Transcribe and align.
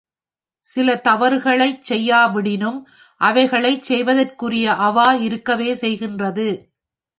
சில 0.65 0.95
தவறுகளைச் 1.03 1.83
செய்யாவிடினும் 1.89 2.79
அவைகளைச் 3.21 3.83
செய்வதற்குரிய 3.83 4.75
அவா 4.79 5.13
இருக்கவே 5.21 5.71
செய்கின்றது. 5.81 6.49